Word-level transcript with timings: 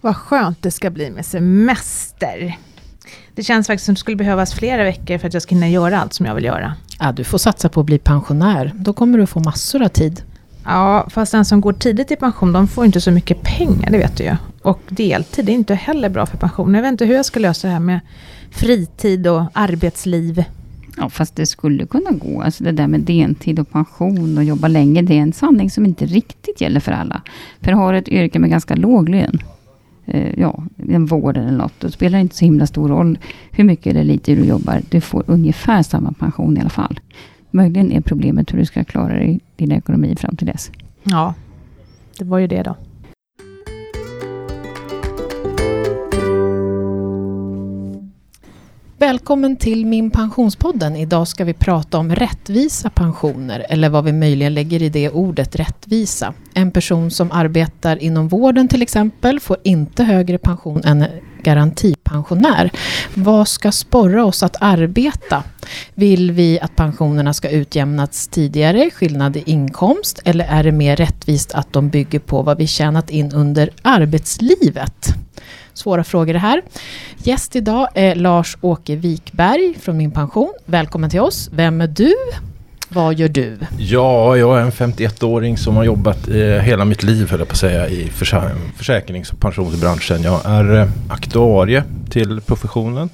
Vad 0.00 0.16
skönt 0.16 0.62
det 0.62 0.70
ska 0.70 0.90
bli 0.90 1.10
med 1.10 1.26
semester. 1.26 2.58
Det 3.34 3.42
känns 3.42 3.66
faktiskt 3.66 3.84
som 3.84 3.94
det 3.94 3.98
skulle 3.98 4.16
behövas 4.16 4.54
flera 4.54 4.84
veckor 4.84 5.18
för 5.18 5.28
att 5.28 5.34
jag 5.34 5.42
ska 5.42 5.54
hinna 5.54 5.68
göra 5.68 6.00
allt 6.00 6.14
som 6.14 6.26
jag 6.26 6.34
vill 6.34 6.44
göra. 6.44 6.74
Ja, 7.00 7.12
du 7.12 7.24
får 7.24 7.38
satsa 7.38 7.68
på 7.68 7.80
att 7.80 7.86
bli 7.86 7.98
pensionär. 7.98 8.72
Då 8.74 8.92
kommer 8.92 9.18
du 9.18 9.26
få 9.26 9.40
massor 9.40 9.82
av 9.82 9.88
tid. 9.88 10.22
Ja, 10.64 11.08
fast 11.10 11.32
den 11.32 11.44
som 11.44 11.60
går 11.60 11.72
tidigt 11.72 12.10
i 12.10 12.16
pension, 12.16 12.52
de 12.52 12.68
får 12.68 12.84
inte 12.84 13.00
så 13.00 13.10
mycket 13.10 13.42
pengar, 13.42 13.90
det 13.90 13.98
vet 13.98 14.16
du 14.16 14.24
ju. 14.24 14.36
Och 14.62 14.80
deltid 14.88 15.48
är 15.48 15.52
inte 15.52 15.74
heller 15.74 16.08
bra 16.08 16.26
för 16.26 16.38
pension. 16.38 16.74
Jag 16.74 16.82
vet 16.82 16.92
inte 16.92 17.04
hur 17.04 17.14
jag 17.14 17.24
ska 17.24 17.40
lösa 17.40 17.66
det 17.66 17.72
här 17.72 17.80
med 17.80 18.00
fritid 18.50 19.26
och 19.26 19.42
arbetsliv. 19.52 20.44
Ja, 20.96 21.08
fast 21.08 21.36
det 21.36 21.46
skulle 21.46 21.86
kunna 21.86 22.10
gå. 22.10 22.42
Alltså 22.42 22.64
det 22.64 22.72
där 22.72 22.86
med 22.86 23.00
deltid 23.00 23.58
och 23.58 23.70
pension 23.70 24.38
och 24.38 24.44
jobba 24.44 24.68
länge, 24.68 25.02
det 25.02 25.18
är 25.18 25.22
en 25.22 25.32
sanning 25.32 25.70
som 25.70 25.86
inte 25.86 26.06
riktigt 26.06 26.60
gäller 26.60 26.80
för 26.80 26.92
alla. 26.92 27.22
För 27.60 27.72
har 27.72 27.94
ett 27.94 28.08
yrke 28.08 28.38
med 28.38 28.50
ganska 28.50 28.74
låg 28.74 29.08
lön, 29.08 29.42
Eh, 30.08 30.40
ja, 30.40 30.62
en 30.88 31.06
vård 31.06 31.36
eller 31.36 31.52
något, 31.52 31.72
då 31.80 31.90
spelar 31.90 32.18
det 32.18 32.22
inte 32.22 32.36
så 32.36 32.44
himla 32.44 32.66
stor 32.66 32.88
roll 32.88 33.18
hur 33.50 33.64
mycket 33.64 33.86
eller 33.86 34.04
lite 34.04 34.34
du 34.34 34.44
jobbar. 34.44 34.80
Du 34.90 35.00
får 35.00 35.24
ungefär 35.26 35.82
samma 35.82 36.12
pension 36.12 36.56
i 36.56 36.60
alla 36.60 36.70
fall. 36.70 37.00
Möjligen 37.50 37.92
är 37.92 38.00
problemet 38.00 38.52
hur 38.52 38.58
du 38.58 38.64
ska 38.64 38.84
klara 38.84 39.14
dig, 39.14 39.40
din 39.56 39.72
ekonomi 39.72 40.16
fram 40.16 40.36
till 40.36 40.46
dess. 40.46 40.70
Ja, 41.02 41.34
det 42.18 42.24
var 42.24 42.38
ju 42.38 42.46
det 42.46 42.62
då. 42.62 42.76
Välkommen 49.08 49.56
till 49.56 49.86
Min 49.86 50.10
Pensionspodden. 50.10 50.96
Idag 50.96 51.28
ska 51.28 51.44
vi 51.44 51.54
prata 51.54 51.98
om 51.98 52.14
rättvisa 52.14 52.90
pensioner, 52.90 53.66
eller 53.68 53.88
vad 53.88 54.04
vi 54.04 54.12
möjligen 54.12 54.54
lägger 54.54 54.82
i 54.82 54.88
det 54.88 55.10
ordet 55.10 55.56
rättvisa. 55.56 56.34
En 56.54 56.70
person 56.70 57.10
som 57.10 57.32
arbetar 57.32 58.02
inom 58.02 58.28
vården 58.28 58.68
till 58.68 58.82
exempel 58.82 59.40
får 59.40 59.56
inte 59.64 60.04
högre 60.04 60.38
pension 60.38 60.82
än 60.84 61.04
garantipensionär. 61.42 62.70
Vad 63.14 63.48
ska 63.48 63.72
sporra 63.72 64.24
oss 64.24 64.42
att 64.42 64.56
arbeta? 64.60 65.44
Vill 65.94 66.32
vi 66.32 66.60
att 66.60 66.76
pensionerna 66.76 67.34
ska 67.34 67.48
utjämnas 67.50 68.28
tidigare, 68.28 68.90
skillnad 68.90 69.36
i 69.36 69.42
inkomst, 69.46 70.20
eller 70.24 70.44
är 70.44 70.64
det 70.64 70.72
mer 70.72 70.96
rättvist 70.96 71.54
att 71.54 71.72
de 71.72 71.88
bygger 71.88 72.18
på 72.18 72.42
vad 72.42 72.58
vi 72.58 72.66
tjänat 72.66 73.10
in 73.10 73.32
under 73.32 73.70
arbetslivet? 73.82 75.14
Svåra 75.78 76.04
frågor 76.04 76.32
det 76.32 76.38
här. 76.38 76.62
Gäst 77.16 77.56
idag 77.56 77.88
är 77.94 78.14
Lars-Åke 78.14 78.96
Wikberg 78.96 79.74
från 79.80 79.96
Min 79.96 80.10
Pension. 80.10 80.54
Välkommen 80.66 81.10
till 81.10 81.20
oss. 81.20 81.50
Vem 81.52 81.80
är 81.80 81.86
du? 81.86 82.14
Vad 82.88 83.14
gör 83.14 83.28
du? 83.28 83.58
Ja, 83.78 84.36
jag 84.36 84.58
är 84.58 84.62
en 84.62 84.72
51-åring 84.72 85.56
som 85.56 85.76
har 85.76 85.84
jobbat 85.84 86.28
eh, 86.28 86.36
hela 86.36 86.84
mitt 86.84 87.02
liv, 87.02 87.30
höll 87.30 87.38
jag 87.38 87.48
på 87.48 87.52
att 87.52 87.58
säga, 87.58 87.88
i 87.88 88.08
försä 88.08 88.50
försäkrings 88.76 89.32
och 89.32 89.40
pensionsbranschen. 89.40 90.22
Jag 90.22 90.40
är 90.44 90.80
eh, 90.80 90.88
aktuarie 91.08 91.84
till 92.10 92.40
professionen. 92.40 93.10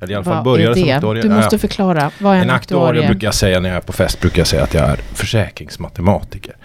Eller 0.00 0.12
i 0.12 0.14
alla 0.14 0.24
fall 0.24 0.44
började 0.44 0.74
som 0.74 0.90
aktuarie. 0.90 1.22
Du 1.22 1.28
måste 1.28 1.58
förklara. 1.58 2.10
Vad 2.18 2.32
är 2.32 2.36
en, 2.36 2.42
en 2.42 2.50
aktuarie 2.50 2.88
aktuarie? 2.88 3.08
brukar 3.08 3.26
jag 3.26 3.34
säga 3.34 3.60
när 3.60 3.68
jag 3.68 3.76
är 3.76 3.80
på 3.80 3.92
fest, 3.92 4.20
brukar 4.20 4.40
jag 4.40 4.46
säga 4.46 4.62
att 4.62 4.74
jag 4.74 4.84
är 4.84 4.96
försäkringsmatematiker. 4.96 6.56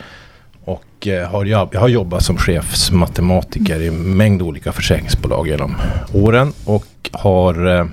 Och 0.67 1.07
eh, 1.07 1.29
har 1.29 1.45
jag, 1.45 1.69
jag 1.71 1.79
har 1.79 1.87
jobbat 1.87 2.23
som 2.23 2.37
chefsmatematiker 2.37 3.79
i 3.79 3.87
en 3.87 4.17
mängd 4.17 4.41
olika 4.41 4.71
försäkringsbolag 4.71 5.47
genom 5.47 5.75
åren. 6.13 6.53
Och 6.65 7.09
har 7.11 7.79
eh, 7.79 7.85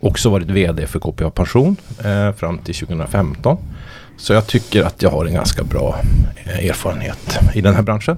också 0.00 0.30
varit 0.30 0.50
VD 0.50 0.86
för 0.86 0.98
KPA 0.98 1.30
Pension 1.30 1.76
eh, 2.04 2.32
fram 2.32 2.58
till 2.58 2.74
2015. 2.74 3.56
Så 4.16 4.32
jag 4.32 4.46
tycker 4.46 4.82
att 4.84 5.02
jag 5.02 5.10
har 5.10 5.26
en 5.26 5.34
ganska 5.34 5.64
bra 5.64 5.96
erfarenhet 6.44 7.38
i 7.54 7.60
den 7.60 7.74
här 7.74 7.82
branschen. 7.82 8.16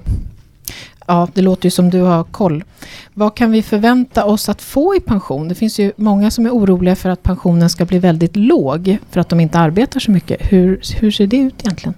Ja, 1.07 1.27
det 1.33 1.41
låter 1.41 1.65
ju 1.65 1.71
som 1.71 1.89
du 1.89 2.01
har 2.01 2.23
koll. 2.23 2.63
Vad 3.13 3.35
kan 3.35 3.51
vi 3.51 3.63
förvänta 3.63 4.25
oss 4.25 4.49
att 4.49 4.61
få 4.61 4.95
i 4.95 4.99
pension? 4.99 5.47
Det 5.47 5.55
finns 5.55 5.79
ju 5.79 5.91
många 5.95 6.31
som 6.31 6.45
är 6.45 6.49
oroliga 6.49 6.95
för 6.95 7.09
att 7.09 7.23
pensionen 7.23 7.69
ska 7.69 7.85
bli 7.85 7.99
väldigt 7.99 8.35
låg 8.35 8.97
för 9.11 9.19
att 9.19 9.29
de 9.29 9.39
inte 9.39 9.59
arbetar 9.59 9.99
så 9.99 10.11
mycket. 10.11 10.37
Hur, 10.51 10.81
hur 10.99 11.11
ser 11.11 11.27
det 11.27 11.37
ut 11.37 11.55
egentligen? 11.59 11.93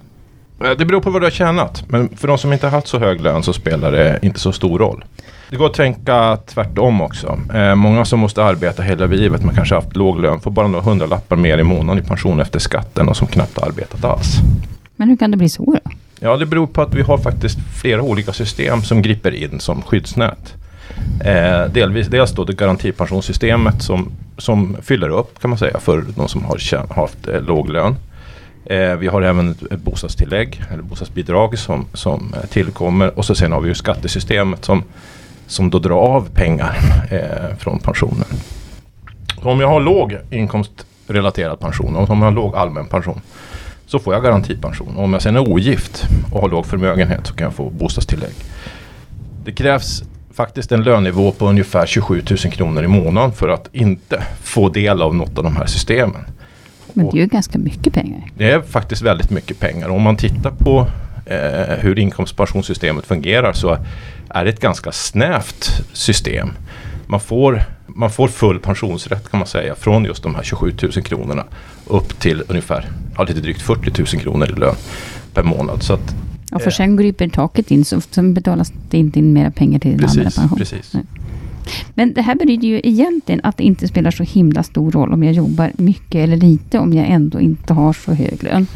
Eh, 0.64 0.70
Det 0.78 0.84
beror 0.84 1.00
på 1.00 1.10
vad 1.10 1.22
du 1.22 1.26
har 1.26 1.30
tjänat. 1.30 1.84
Men 1.88 2.08
för 2.16 2.28
de 2.28 2.38
som 2.38 2.52
inte 2.52 2.66
har 2.66 2.70
haft 2.70 2.86
så 2.86 2.98
hög 2.98 3.20
lön 3.20 3.42
så 3.42 3.52
spelar 3.52 3.92
det 3.92 4.18
inte 4.22 4.40
så 4.40 4.52
stor 4.52 4.78
roll. 4.78 5.04
Det 5.50 5.56
går 5.56 5.66
att 5.66 5.74
tänka 5.74 6.38
tvärtom 6.46 7.00
också. 7.00 7.38
Eh, 7.54 7.74
många 7.74 8.04
som 8.04 8.20
måste 8.20 8.44
arbeta 8.44 8.82
hela 8.82 9.06
livet 9.06 9.44
men 9.44 9.54
kanske 9.54 9.74
haft 9.74 9.96
låg 9.96 10.20
lön 10.20 10.40
får 10.40 10.50
bara 10.50 10.68
några 10.68 10.84
hundralappar 10.84 11.36
mer 11.36 11.58
i 11.58 11.62
månaden 11.64 12.04
i 12.04 12.06
pension 12.08 12.40
efter 12.40 12.58
skatten 12.58 13.08
och 13.08 13.16
som 13.16 13.26
knappt 13.26 13.58
har 13.60 13.66
arbetat 13.66 14.04
alls. 14.04 14.36
Men 14.96 15.08
hur 15.08 15.16
kan 15.16 15.30
det 15.30 15.36
bli 15.36 15.48
så 15.48 15.64
då? 15.64 15.90
Ja, 16.20 16.36
det 16.36 16.46
beror 16.46 16.66
på 16.66 16.82
att 16.82 16.94
vi 16.94 17.02
har 17.02 17.18
faktiskt 17.18 17.58
flera 17.80 18.02
olika 18.02 18.32
system 18.32 18.82
som 18.82 19.02
griper 19.02 19.30
in 19.34 19.60
som 19.60 19.82
skyddsnät. 19.82 20.54
Eh, 21.24 21.72
delvis, 21.72 22.06
dels 22.06 22.32
då 22.32 22.44
det 22.44 22.52
garantipensionssystemet 22.52 23.82
som, 23.82 24.12
som 24.38 24.76
fyller 24.82 25.08
upp 25.08 25.40
kan 25.40 25.50
man 25.50 25.58
säga 25.58 25.78
för 25.80 26.04
de 26.16 26.28
som 26.28 26.44
har 26.44 26.94
haft 26.94 27.28
eh, 27.28 27.40
låg 27.42 27.70
lön. 27.70 27.96
Eh, 28.70 28.96
vi 28.96 29.08
har 29.08 29.22
även 29.22 29.50
ett, 29.50 29.72
ett 29.72 29.80
bostadstillägg 29.80 30.62
eller 30.70 30.82
bostadsbidrag 30.82 31.58
som, 31.58 31.86
som 31.92 32.34
eh, 32.34 32.48
tillkommer 32.48 33.18
och 33.18 33.24
så 33.24 33.34
sen 33.34 33.52
har 33.52 33.60
vi 33.60 33.68
ju 33.68 33.74
skattesystemet 33.74 34.64
som, 34.64 34.84
som 35.46 35.70
då 35.70 35.78
drar 35.78 35.96
av 35.96 36.28
pengar 36.34 36.78
eh, 37.10 37.56
från 37.56 37.78
pensionen. 37.78 38.26
Så 39.42 39.50
om 39.50 39.60
jag 39.60 39.68
har 39.68 39.80
låg 39.80 40.18
inkomstrelaterad 40.30 41.60
pension 41.60 41.96
och 41.96 42.10
om 42.10 42.18
jag 42.18 42.26
har 42.26 42.32
låg 42.32 42.56
allmän 42.56 42.86
pension 42.86 43.20
så 43.86 43.98
får 43.98 44.14
jag 44.14 44.22
garantipension. 44.22 44.96
Om 44.96 45.12
jag 45.12 45.22
sen 45.22 45.36
är 45.36 45.48
ogift 45.48 46.06
och 46.32 46.40
har 46.40 46.48
låg 46.48 46.66
förmögenhet 46.66 47.26
så 47.26 47.34
kan 47.34 47.44
jag 47.44 47.54
få 47.54 47.70
bostadstillägg. 47.70 48.34
Det 49.44 49.52
krävs 49.52 50.02
faktiskt 50.34 50.72
en 50.72 50.82
lönenivå 50.82 51.32
på 51.32 51.48
ungefär 51.48 51.86
27 51.86 52.22
000 52.30 52.38
kronor 52.38 52.84
i 52.84 52.88
månaden 52.88 53.32
för 53.32 53.48
att 53.48 53.68
inte 53.72 54.22
få 54.42 54.68
del 54.68 55.02
av 55.02 55.14
något 55.14 55.38
av 55.38 55.44
de 55.44 55.56
här 55.56 55.66
systemen. 55.66 56.24
Men 56.94 57.06
det 57.10 57.16
är 57.18 57.20
ju 57.20 57.26
ganska 57.26 57.58
mycket 57.58 57.92
pengar. 57.92 58.22
Det 58.36 58.50
är 58.50 58.60
faktiskt 58.62 59.02
väldigt 59.02 59.30
mycket 59.30 59.60
pengar. 59.60 59.88
Om 59.88 60.02
man 60.02 60.16
tittar 60.16 60.50
på 60.50 60.86
eh, 61.26 61.78
hur 61.78 61.98
inkomstpensionssystemet 61.98 63.06
fungerar 63.06 63.52
så 63.52 63.76
är 64.28 64.44
det 64.44 64.50
ett 64.50 64.60
ganska 64.60 64.92
snävt 64.92 65.82
system. 65.92 66.50
Man 67.06 67.20
får, 67.20 67.62
man 67.86 68.10
får 68.10 68.28
full 68.28 68.58
pensionsrätt 68.58 69.30
kan 69.30 69.38
man 69.40 69.46
säga 69.46 69.74
från 69.74 70.04
just 70.04 70.22
de 70.22 70.34
här 70.34 70.42
27 70.42 70.72
000 70.82 70.92
kronorna 70.92 71.44
upp 71.86 72.20
till 72.20 72.42
ungefär 72.48 72.88
ja, 73.16 73.22
lite 73.24 73.40
drygt 73.40 73.62
40 73.62 74.16
000 74.16 74.22
kronor 74.22 74.48
i 74.50 74.60
lön 74.60 74.74
per 75.34 75.42
månad. 75.42 75.82
Så 75.82 75.94
att, 75.94 76.14
Ja, 76.52 76.58
för 76.58 76.66
Eh. 76.70 76.72
sen 76.74 76.96
griper 76.96 77.28
taket 77.28 77.70
in, 77.70 77.84
så 77.84 78.00
betalas 78.22 78.72
det 78.90 78.98
inte 78.98 79.18
in 79.18 79.32
mera 79.32 79.50
pengar 79.50 79.78
till 79.78 79.90
din 79.96 80.04
allmänna 80.04 80.24
precis, 80.24 80.38
pension. 80.40 80.58
precis. 80.58 80.94
Nej. 80.94 81.02
Men 81.94 82.12
det 82.12 82.22
här 82.22 82.34
betyder 82.34 82.68
ju 82.68 82.80
egentligen 82.84 83.40
att 83.44 83.56
det 83.56 83.64
inte 83.64 83.88
spelar 83.88 84.10
så 84.10 84.22
himla 84.22 84.62
stor 84.62 84.90
roll 84.90 85.12
om 85.12 85.22
jag 85.22 85.32
jobbar 85.32 85.72
mycket 85.76 86.14
eller 86.14 86.36
lite, 86.36 86.78
om 86.78 86.92
jag 86.92 87.08
ändå 87.08 87.40
inte 87.40 87.72
har 87.72 87.92
så 87.92 88.12
hög 88.12 88.42
lön. 88.42 88.66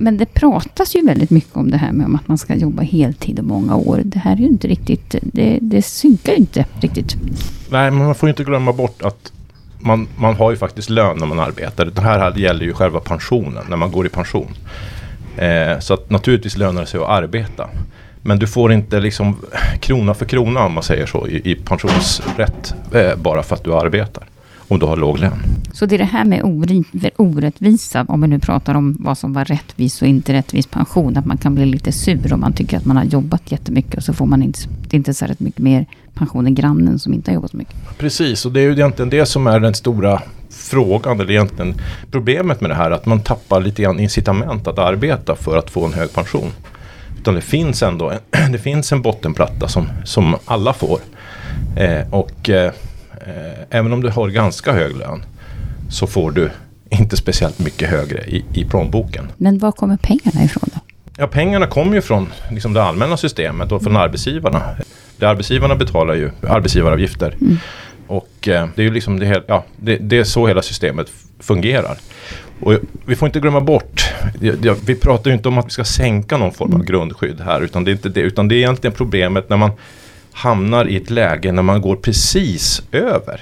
Men 0.00 0.16
det 0.16 0.26
pratas 0.26 0.96
ju 0.96 1.06
väldigt 1.06 1.30
mycket 1.30 1.56
om 1.56 1.70
det 1.70 1.76
här 1.76 1.92
med 1.92 2.14
att 2.14 2.28
man 2.28 2.38
ska 2.38 2.54
jobba 2.54 2.82
heltid 2.82 3.38
och 3.38 3.44
många 3.44 3.76
år. 3.76 4.00
Det 4.04 4.18
här 4.18 4.32
är 4.32 4.40
ju 4.40 4.46
inte 4.46 4.68
riktigt, 4.68 5.14
det, 5.22 5.58
det 5.60 5.82
synkar 5.82 6.32
ju 6.32 6.38
inte 6.38 6.64
riktigt. 6.80 7.16
Nej, 7.70 7.90
men 7.90 8.04
man 8.04 8.14
får 8.14 8.26
ju 8.26 8.30
inte 8.30 8.44
glömma 8.44 8.72
bort 8.72 9.02
att 9.02 9.32
man, 9.78 10.08
man 10.16 10.34
har 10.34 10.50
ju 10.50 10.56
faktiskt 10.56 10.90
lön 10.90 11.16
när 11.18 11.26
man 11.26 11.40
arbetar. 11.40 11.84
Det 11.84 12.00
här 12.00 12.38
gäller 12.38 12.64
ju 12.64 12.72
själva 12.72 13.00
pensionen, 13.00 13.64
när 13.68 13.76
man 13.76 13.92
går 13.92 14.06
i 14.06 14.08
pension. 14.08 14.54
Eh, 15.36 15.78
så 15.80 15.94
att 15.94 16.10
naturligtvis 16.10 16.56
lönar 16.56 16.80
det 16.80 16.86
sig 16.86 17.00
att 17.00 17.08
arbeta. 17.08 17.68
Men 18.22 18.38
du 18.38 18.46
får 18.46 18.72
inte 18.72 19.00
liksom 19.00 19.36
krona 19.80 20.14
för 20.14 20.24
krona 20.24 20.66
om 20.66 20.72
man 20.72 20.82
säger 20.82 21.06
så 21.06 21.28
i, 21.28 21.50
i 21.50 21.54
pensionsrätt 21.54 22.74
eh, 22.92 23.16
bara 23.16 23.42
för 23.42 23.56
att 23.56 23.64
du 23.64 23.74
arbetar. 23.74 24.24
Om 24.68 24.78
du 24.78 24.86
har 24.86 24.96
låg 24.96 25.18
lön. 25.18 25.32
Så 25.72 25.86
det 25.86 25.96
är 25.96 25.98
det 25.98 26.04
här 26.04 26.24
med 26.24 26.42
orättvisa, 27.16 28.04
om 28.08 28.20
vi 28.20 28.28
nu 28.28 28.38
pratar 28.38 28.74
om 28.74 28.96
vad 29.00 29.18
som 29.18 29.32
var 29.32 29.44
rättvis 29.44 30.02
och 30.02 30.08
inte 30.08 30.32
rättvis 30.32 30.66
pension, 30.66 31.16
att 31.16 31.26
man 31.26 31.36
kan 31.36 31.54
bli 31.54 31.66
lite 31.66 31.92
sur 31.92 32.32
om 32.32 32.40
man 32.40 32.52
tycker 32.52 32.76
att 32.76 32.84
man 32.84 32.96
har 32.96 33.04
jobbat 33.04 33.52
jättemycket 33.52 33.94
och 33.94 34.02
så 34.02 34.12
får 34.12 34.26
man 34.26 34.42
inte, 34.42 34.58
det 34.88 34.94
är 34.94 34.98
inte 34.98 35.14
så 35.14 35.26
rätt 35.26 35.40
mycket 35.40 35.60
mer 35.60 35.86
pension 36.14 36.46
än 36.46 36.54
grannen 36.54 36.98
som 36.98 37.14
inte 37.14 37.30
har 37.30 37.34
jobbat 37.34 37.50
så 37.50 37.56
mycket. 37.56 37.98
Precis, 37.98 38.46
och 38.46 38.52
det 38.52 38.60
är 38.60 38.64
ju 38.64 38.72
egentligen 38.72 39.10
det 39.10 39.26
som 39.26 39.46
är 39.46 39.60
den 39.60 39.74
stora 39.74 40.22
frågan, 40.50 41.20
eller 41.20 41.30
egentligen 41.30 41.74
problemet 42.10 42.60
med 42.60 42.70
det 42.70 42.74
här, 42.74 42.90
att 42.90 43.06
man 43.06 43.20
tappar 43.20 43.60
lite 43.60 43.82
grann 43.82 44.00
incitament 44.00 44.66
att 44.66 44.78
arbeta 44.78 45.36
för 45.36 45.56
att 45.56 45.70
få 45.70 45.86
en 45.86 45.92
hög 45.92 46.12
pension. 46.12 46.50
Utan 47.22 47.34
det 47.34 47.40
finns 47.40 47.82
ändå 47.82 48.10
en, 48.10 48.52
det 48.52 48.58
finns 48.58 48.92
en 48.92 49.02
bottenplatta 49.02 49.68
som, 49.68 49.88
som 50.04 50.36
alla 50.44 50.72
får. 50.72 51.00
Eh, 51.76 52.14
och 52.14 52.50
eh, 52.50 52.72
även 53.70 53.92
om 53.92 54.02
du 54.02 54.08
har 54.08 54.28
ganska 54.28 54.72
hög 54.72 54.96
lön 54.96 55.24
så 55.90 56.06
får 56.06 56.30
du 56.30 56.50
inte 56.90 57.16
speciellt 57.16 57.58
mycket 57.58 57.90
högre 57.90 58.24
i, 58.24 58.44
i 58.54 58.64
plånboken. 58.64 59.32
Men 59.36 59.58
var 59.58 59.72
kommer 59.72 59.96
pengarna 59.96 60.44
ifrån 60.44 60.70
då? 60.74 60.80
Ja, 61.16 61.26
pengarna 61.26 61.66
kommer 61.66 61.94
ju 61.94 62.00
från 62.00 62.32
liksom, 62.50 62.72
det 62.72 62.82
allmänna 62.82 63.16
systemet 63.16 63.72
och 63.72 63.82
från 63.82 63.96
arbetsgivarna. 63.96 64.62
Det 65.16 65.26
arbetsgivarna 65.26 65.76
betalar 65.76 66.14
ju 66.14 66.30
arbetsgivaravgifter. 66.48 67.36
Mm. 67.40 67.56
Och 68.06 68.48
eh, 68.48 68.68
det 68.74 68.82
är 68.82 68.86
ju 68.86 68.92
liksom 68.92 69.18
det, 69.18 69.42
ja, 69.46 69.64
det, 69.76 69.96
det 69.96 70.18
är 70.18 70.24
så 70.24 70.46
hela 70.46 70.62
systemet 70.62 71.06
fungerar. 71.40 71.98
Och 72.62 72.74
vi 73.06 73.16
får 73.16 73.26
inte 73.26 73.40
glömma 73.40 73.60
bort, 73.60 74.04
vi 74.86 74.94
pratar 74.94 75.30
ju 75.30 75.36
inte 75.36 75.48
om 75.48 75.58
att 75.58 75.66
vi 75.66 75.70
ska 75.70 75.84
sänka 75.84 76.36
någon 76.36 76.52
form 76.52 76.74
av 76.74 76.84
grundskydd 76.84 77.40
här, 77.40 77.60
utan 77.60 77.84
det 77.84 77.90
är 77.90 77.92
inte 77.92 78.08
det, 78.08 78.20
utan 78.20 78.48
det 78.48 78.54
är 78.54 78.56
egentligen 78.56 78.94
problemet 78.94 79.48
när 79.48 79.56
man 79.56 79.70
hamnar 80.32 80.88
i 80.88 80.96
ett 80.96 81.10
läge 81.10 81.52
när 81.52 81.62
man 81.62 81.80
går 81.80 81.96
precis 81.96 82.82
över 82.92 83.40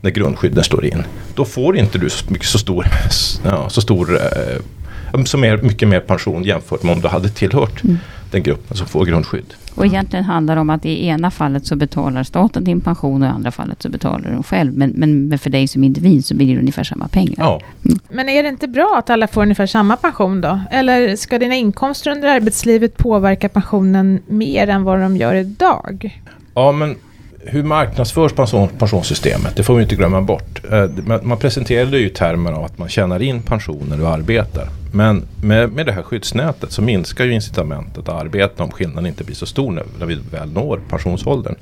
när 0.00 0.10
grundskydden 0.10 0.64
står 0.64 0.84
in. 0.84 1.02
Då 1.34 1.44
får 1.44 1.76
inte 1.76 1.98
du 1.98 2.10
så, 2.10 2.32
mycket, 2.32 2.46
så 2.46 2.58
stor, 2.58 2.86
ja, 3.44 3.68
så 3.68 3.80
stor 3.80 4.16
eh, 4.16 5.24
som 5.24 5.44
är 5.44 5.56
mycket 5.56 5.88
mer 5.88 6.00
pension 6.00 6.44
jämfört 6.44 6.82
med 6.82 6.92
om 6.92 7.00
du 7.00 7.08
hade 7.08 7.28
tillhört 7.28 7.84
mm. 7.84 7.98
Den 8.30 8.42
gruppen 8.42 8.76
som 8.76 8.86
får 8.86 9.04
grundskydd. 9.04 9.54
Och 9.74 9.86
egentligen 9.86 10.24
handlar 10.24 10.54
det 10.54 10.60
om 10.60 10.70
att 10.70 10.86
i 10.86 11.06
ena 11.06 11.30
fallet 11.30 11.66
så 11.66 11.76
betalar 11.76 12.22
staten 12.22 12.64
din 12.64 12.80
pension 12.80 13.22
och 13.22 13.28
i 13.28 13.30
andra 13.30 13.50
fallet 13.50 13.82
så 13.82 13.88
betalar 13.88 14.36
du 14.36 14.42
själv. 14.42 14.76
Men, 14.76 14.90
men 14.90 15.38
för 15.38 15.50
dig 15.50 15.68
som 15.68 15.84
individ 15.84 16.24
så 16.24 16.34
blir 16.34 16.54
det 16.54 16.60
ungefär 16.60 16.84
samma 16.84 17.08
pengar. 17.08 17.34
Ja. 17.38 17.60
Mm. 17.84 17.98
Men 18.08 18.28
är 18.28 18.42
det 18.42 18.48
inte 18.48 18.68
bra 18.68 18.96
att 18.98 19.10
alla 19.10 19.26
får 19.26 19.42
ungefär 19.42 19.66
samma 19.66 19.96
pension 19.96 20.40
då? 20.40 20.60
Eller 20.70 21.16
ska 21.16 21.38
dina 21.38 21.54
inkomster 21.54 22.10
under 22.10 22.28
arbetslivet 22.28 22.96
påverka 22.96 23.48
pensionen 23.48 24.20
mer 24.26 24.68
än 24.68 24.82
vad 24.82 25.00
de 25.00 25.16
gör 25.16 25.34
idag? 25.34 26.20
Ja, 26.54 26.72
men 26.72 26.96
hur 27.44 27.62
marknadsförs 27.62 28.32
pension, 28.32 28.68
pensionssystemet? 28.78 29.56
Det 29.56 29.62
får 29.62 29.74
vi 29.74 29.82
inte 29.82 29.94
glömma 29.94 30.20
bort. 30.20 30.60
Eh, 30.72 31.20
man 31.22 31.38
presenterade 31.38 31.98
ju 31.98 32.08
termer 32.08 32.52
av 32.52 32.64
att 32.64 32.78
man 32.78 32.88
tjänar 32.88 33.22
in 33.22 33.42
pension 33.42 33.86
när 33.88 33.96
du 33.96 34.06
arbetar. 34.06 34.68
Men 34.92 35.26
med, 35.42 35.72
med 35.72 35.86
det 35.86 35.92
här 35.92 36.02
skyddsnätet 36.02 36.72
så 36.72 36.82
minskar 36.82 37.24
ju 37.24 37.32
incitamentet 37.32 38.08
att 38.08 38.22
arbeta 38.22 38.64
om 38.64 38.70
skillnaden 38.70 39.06
inte 39.06 39.24
blir 39.24 39.36
så 39.36 39.46
stor 39.46 39.72
när, 39.72 39.84
när 39.98 40.06
vi 40.06 40.14
väl 40.30 40.52
når 40.52 40.80
pensionsåldern. 40.88 41.54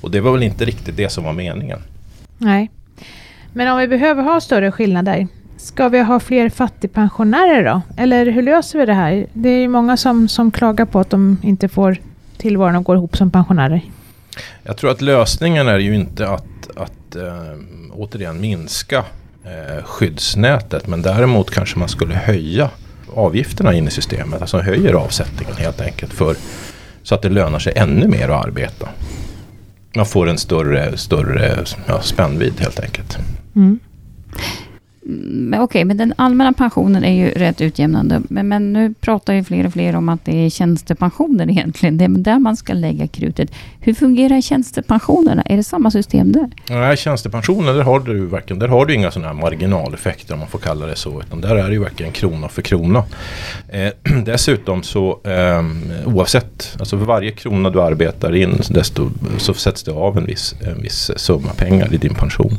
Och 0.00 0.10
det 0.10 0.20
var 0.20 0.32
väl 0.32 0.42
inte 0.42 0.64
riktigt 0.64 0.96
det 0.96 1.08
som 1.08 1.24
var 1.24 1.32
meningen. 1.32 1.78
Nej. 2.38 2.70
Men 3.52 3.68
om 3.68 3.78
vi 3.78 3.88
behöver 3.88 4.22
ha 4.22 4.40
större 4.40 4.72
skillnader, 4.72 5.26
ska 5.56 5.88
vi 5.88 6.02
ha 6.02 6.20
fler 6.20 6.48
fattigpensionärer 6.48 7.64
då? 7.64 7.80
Eller 7.96 8.26
hur 8.26 8.42
löser 8.42 8.78
vi 8.78 8.86
det 8.86 8.94
här? 8.94 9.26
Det 9.32 9.48
är 9.48 9.58
ju 9.58 9.68
många 9.68 9.96
som, 9.96 10.28
som 10.28 10.50
klagar 10.50 10.84
på 10.84 11.00
att 11.00 11.10
de 11.10 11.36
inte 11.42 11.68
får 11.68 11.96
tillvaron 12.36 12.76
att 12.76 12.84
gå 12.84 12.94
ihop 12.94 13.16
som 13.16 13.30
pensionärer. 13.30 13.82
Jag 14.62 14.76
tror 14.76 14.90
att 14.90 15.00
lösningen 15.00 15.68
är 15.68 15.78
ju 15.78 15.94
inte 15.94 16.28
att, 16.28 16.76
att 16.76 17.16
äh, 17.16 17.58
återigen 17.92 18.40
minska 18.40 19.04
äh, 19.44 19.84
skyddsnätet. 19.84 20.86
Men 20.86 21.02
däremot 21.02 21.50
kanske 21.50 21.78
man 21.78 21.88
skulle 21.88 22.14
höja 22.14 22.70
avgifterna 23.14 23.74
in 23.74 23.88
i 23.88 23.90
systemet. 23.90 24.40
Alltså 24.40 24.58
höjer 24.58 24.94
avsättningen 24.94 25.56
helt 25.56 25.80
enkelt. 25.80 26.12
För, 26.12 26.36
så 27.02 27.14
att 27.14 27.22
det 27.22 27.28
lönar 27.28 27.58
sig 27.58 27.72
ännu 27.76 28.08
mer 28.08 28.28
att 28.28 28.46
arbeta. 28.46 28.88
Man 29.96 30.06
får 30.06 30.28
en 30.28 30.38
större, 30.38 30.96
större 30.96 31.64
ja, 31.86 32.02
spännvidd 32.02 32.60
helt 32.60 32.80
enkelt. 32.80 33.18
Mm. 33.56 33.80
Okej, 35.04 35.60
okej, 35.60 35.84
men 35.84 35.96
den 35.96 36.14
allmänna 36.16 36.52
pensionen 36.52 37.04
är 37.04 37.12
ju 37.12 37.30
rätt 37.30 37.60
utjämnande. 37.60 38.22
Men, 38.28 38.48
men, 38.48 38.72
nu 38.72 38.94
pratar 39.00 39.34
ju 39.34 39.44
fler 39.44 39.66
och 39.66 39.72
fler 39.72 39.96
om 39.96 40.08
att 40.08 40.24
det 40.24 40.46
är 40.46 40.50
tjänstepensioner 40.50 41.50
egentligen. 41.50 41.98
Det 41.98 42.04
är 42.04 42.08
där 42.08 42.38
man 42.38 42.56
ska 42.56 42.72
lägga 42.72 43.06
krutet. 43.06 43.50
Hur 43.80 43.94
fungerar 43.94 44.40
tjänstepensionerna? 44.40 45.42
Är 45.42 45.56
det 45.56 45.62
samma 45.62 45.90
system 45.90 46.32
där? 46.32 46.50
Nej, 46.68 46.96
tjänstepensioner 46.96 47.74
där 47.74 47.82
har 47.82 48.00
du 48.00 48.26
verkligen, 48.26 48.58
där 48.58 48.68
har 48.68 48.86
du 48.86 48.94
inga 48.94 49.10
sådana 49.10 49.28
här 49.32 49.40
marginaleffekter 49.40 50.34
om 50.34 50.40
man 50.40 50.48
får 50.48 50.58
kalla 50.58 50.86
det 50.86 50.96
så. 50.96 51.20
Utan 51.20 51.40
där 51.40 51.56
är 51.56 51.66
det 51.66 51.72
ju 51.72 51.80
verkligen 51.80 52.12
krona 52.12 52.48
för 52.48 52.62
krona. 52.62 53.04
Eh, 53.68 53.92
dessutom 54.24 54.82
så 54.82 55.20
eh, 55.24 55.62
oavsett, 56.06 56.76
alltså 56.78 56.98
för 56.98 57.04
varje 57.04 57.30
krona 57.30 57.70
du 57.70 57.82
arbetar 57.82 58.34
in 58.34 58.60
desto, 58.70 59.10
så 59.38 59.54
sätts 59.54 59.82
det 59.82 59.92
av 59.92 60.18
en 60.18 60.26
viss, 60.26 60.54
en 60.60 60.82
viss 60.82 61.10
summa 61.16 61.52
pengar 61.56 61.94
i 61.94 61.96
din 61.96 62.14
pension. 62.14 62.56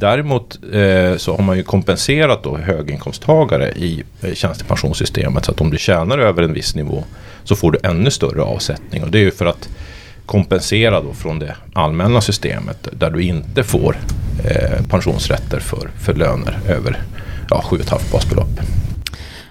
Däremot 0.00 0.58
eh, 0.72 1.16
så 1.16 1.36
har 1.36 1.42
man 1.42 1.56
ju 1.56 1.62
kompenserat 1.82 2.42
då 2.42 2.56
höginkomsttagare 2.56 3.70
i 3.70 4.02
eh, 4.20 4.34
tjänstepensionssystemet. 4.34 5.44
Så 5.44 5.52
att 5.52 5.60
om 5.60 5.70
du 5.70 5.78
tjänar 5.78 6.18
över 6.18 6.42
en 6.42 6.52
viss 6.52 6.74
nivå 6.74 7.04
så 7.44 7.56
får 7.56 7.72
du 7.72 7.78
ännu 7.82 8.10
större 8.10 8.42
avsättning. 8.42 9.02
Och 9.02 9.10
det 9.10 9.18
är 9.18 9.22
ju 9.22 9.30
för 9.30 9.46
att 9.46 9.68
kompensera 10.26 11.00
då 11.00 11.12
från 11.12 11.38
det 11.38 11.56
allmänna 11.72 12.20
systemet 12.20 12.88
där 12.92 13.10
du 13.10 13.22
inte 13.22 13.62
får 13.62 13.96
eh, 14.44 14.86
pensionsrätter 14.88 15.60
för, 15.60 15.90
för 15.98 16.14
löner 16.14 16.58
över 16.68 17.02
ja, 17.50 17.64
7,5 17.66 18.12
basbelopp. 18.12 18.60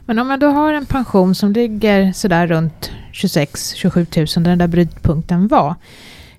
Men 0.06 0.20
om 0.20 0.28
man 0.28 0.40
då 0.40 0.48
har 0.48 0.74
en 0.74 0.86
pension 0.86 1.36
som 1.36 1.52
ligger 1.52 2.14
sådär 2.14 2.48
runt 2.48 2.92
26-27 3.14 4.38
000 4.38 4.44
där 4.44 4.52
den 4.52 4.58
där 4.58 4.68
brytpunkten 4.68 5.48
var. 5.48 5.76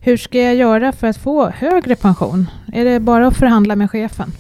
Hur 0.01 0.17
ska 0.17 0.39
jag 0.39 0.55
göra 0.55 0.93
för 0.93 1.07
att 1.07 1.17
få 1.17 1.51
högre 1.51 1.97
pension? 1.97 2.51
Är 2.73 2.85
det 2.85 3.01
bara 3.01 3.27
att 3.27 3.37
förhandla 3.37 3.77
med 3.77 3.91
chefen? 3.91 4.33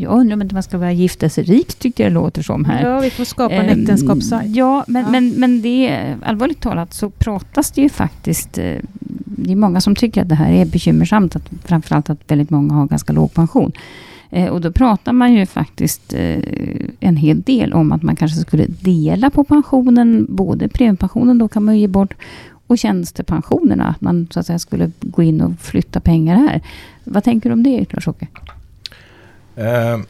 Jag 0.00 0.12
undrar 0.20 0.34
om 0.34 0.42
inte 0.42 0.54
man 0.54 0.62
ska 0.62 0.78
vara 0.78 0.92
giftesrik, 0.92 1.74
tyckte 1.74 2.02
jag 2.02 2.12
det 2.12 2.14
låter 2.14 2.42
som 2.42 2.64
här. 2.64 2.90
Ja, 2.90 3.00
vi 3.00 3.10
får 3.10 3.24
skapa 3.24 3.54
en 3.54 3.70
um, 3.70 3.80
äktenskapssajt. 3.80 4.56
Ja, 4.56 4.84
men, 4.88 5.02
ja. 5.02 5.10
Men, 5.10 5.30
men 5.30 5.62
det 5.62 6.14
allvarligt 6.22 6.60
talat 6.60 6.94
så 6.94 7.10
pratas 7.10 7.70
det 7.70 7.80
ju 7.82 7.88
faktiskt 7.88 8.58
eh, 8.58 8.76
det 9.42 9.52
är 9.52 9.56
många 9.56 9.80
som 9.80 9.94
tycker 9.94 10.22
att 10.22 10.28
det 10.28 10.34
här 10.34 10.52
är 10.52 10.66
bekymmersamt, 10.66 11.36
att, 11.36 11.50
framförallt 11.64 12.10
att 12.10 12.30
väldigt 12.30 12.50
många 12.50 12.74
har 12.74 12.86
ganska 12.86 13.12
låg 13.12 13.34
pension. 13.34 13.72
Eh, 14.30 14.48
och 14.48 14.60
då 14.60 14.72
pratar 14.72 15.12
man 15.12 15.34
ju 15.34 15.46
faktiskt 15.46 16.14
eh, 16.14 16.42
en 17.00 17.16
hel 17.16 17.42
del 17.42 17.72
om 17.72 17.92
att 17.92 18.02
man 18.02 18.16
kanske 18.16 18.40
skulle 18.40 18.66
dela 18.66 19.30
på 19.30 19.44
pensionen, 19.44 20.26
både 20.28 20.68
premiepensionen 20.68 21.38
då 21.38 21.48
kan 21.48 21.64
man 21.64 21.74
ju 21.74 21.80
ge 21.80 21.88
bort, 21.88 22.14
och 22.66 22.78
tjänstepensionerna, 22.78 23.88
att 23.88 24.00
man 24.00 24.28
så 24.30 24.40
att 24.40 24.46
säga 24.46 24.58
skulle 24.58 24.90
gå 25.00 25.22
in 25.22 25.40
och 25.40 25.60
flytta 25.60 26.00
pengar 26.00 26.36
här. 26.36 26.62
Vad 27.04 27.24
tänker 27.24 27.50
du 27.50 27.52
om 27.52 27.62
det, 27.62 27.92
Lars-Åke? 27.92 28.26
Uh, 29.58 30.02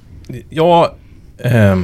ja, 0.48 0.96
uh, 1.44 1.82